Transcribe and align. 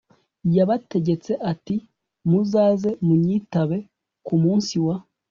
yabategetse 0.55 1.31
ati 1.51 1.75
Muzaze 2.29 2.89
munyitabe 3.07 3.77
ku 4.25 4.35
munsi 4.43 4.75
wa 4.85 4.95